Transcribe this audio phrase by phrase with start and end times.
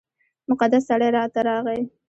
[0.49, 1.81] مقدس سړی راته راغی.